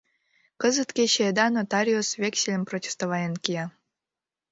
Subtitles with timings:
[0.61, 3.65] Кызыт кече еда нотариус вексельым протестоваен кия.